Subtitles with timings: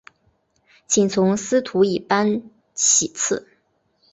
[0.87, 2.41] 请从司徒以班
[2.73, 3.47] 徙次。